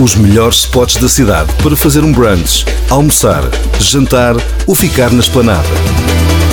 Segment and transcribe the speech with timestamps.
[0.00, 3.42] Os melhores spots da cidade para fazer um brunch, almoçar,
[3.80, 5.66] jantar ou ficar na esplanada.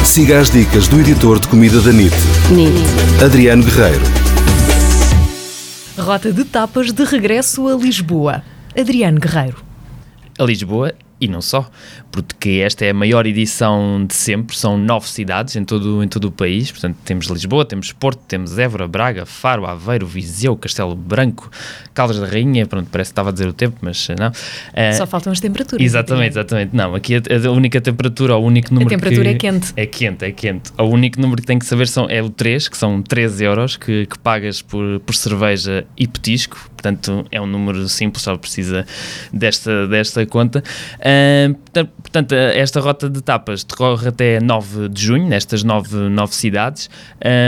[0.04, 2.16] Siga as dicas do editor de comida da NIT,
[2.50, 3.23] NIT.
[3.23, 4.01] Adriano Guerreiro.
[5.95, 8.42] Rota de tapas de regresso a Lisboa.
[8.76, 9.57] Adriano Guerreiro.
[10.39, 11.70] A Lisboa e não só,
[12.11, 16.25] porque esta é a maior edição de sempre, são nove cidades em todo, em todo
[16.25, 21.50] o país, portanto temos Lisboa, temos Porto, temos Évora, Braga, Faro, Aveiro, Viseu, Castelo Branco,
[21.93, 24.29] Caldas da Rainha, pronto, parece que estava a dizer o tempo, mas não.
[24.29, 25.86] Uh, só faltam as temperaturas.
[25.86, 26.75] Exatamente, exatamente.
[26.75, 29.73] Não, aqui a, a, única temperatura, o único número A temperatura que, é quente.
[29.75, 30.71] É quente, é quente.
[30.78, 33.77] O único número que tem que saber são, é o 3, que são 13 euros
[33.77, 38.85] que, que pagas por, por cerveja e petisco, portanto é um número simples, só precisa
[39.34, 40.63] desta, desta conta.
[40.99, 41.55] Uh,
[42.02, 46.90] portanto, esta rota de etapas decorre até 9 de junho, nestas nove, nove cidades.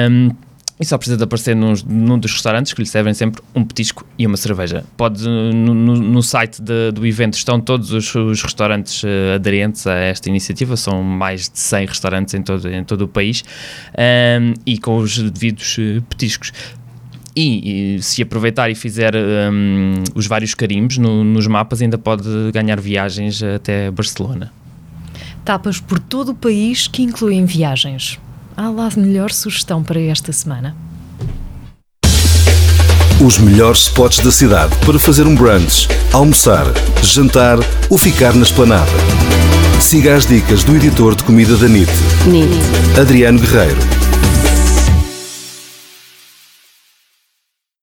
[0.10, 0.32] Um,
[0.80, 4.28] e só precisa de aparecer num, dos restaurantes que lhe servem sempre um petisco e
[4.28, 4.86] uma cerveja.
[4.96, 9.96] Pode, no, no, site de, do evento estão todos os, os restaurantes uh, aderentes a
[9.96, 13.44] esta iniciativa, são mais de 100 restaurantes em todo, em todo o país,
[13.98, 16.52] um, e com os devidos uh, petiscos.
[17.40, 22.28] E, e, se aproveitar e fizer um, os vários carimbos no, nos mapas, ainda pode
[22.52, 24.52] ganhar viagens até Barcelona.
[25.46, 28.20] Tapas por todo o país que incluem viagens.
[28.56, 30.76] Há lá melhor sugestão para esta semana?
[33.24, 36.66] Os melhores spots da cidade para fazer um brunch, almoçar,
[37.04, 38.92] jantar ou ficar na esplanada.
[39.80, 41.92] Siga as dicas do editor de comida da NIT,
[42.26, 43.00] NIT.
[43.00, 43.97] Adriano Guerreiro.